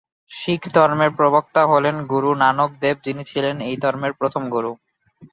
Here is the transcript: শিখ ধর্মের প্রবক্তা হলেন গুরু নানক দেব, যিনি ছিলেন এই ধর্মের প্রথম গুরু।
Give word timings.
শিখ 0.31 0.61
ধর্মের 0.73 1.11
প্রবক্তা 1.11 1.61
হলেন 1.65 1.95
গুরু 2.11 2.31
নানক 2.35 2.69
দেব, 2.81 2.95
যিনি 3.05 3.23
ছিলেন 3.25 3.55
এই 3.61 3.75
ধর্মের 3.77 4.13
প্রথম 4.19 4.43
গুরু। 4.53 4.71